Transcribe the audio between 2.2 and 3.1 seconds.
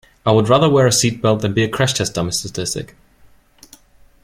statistic.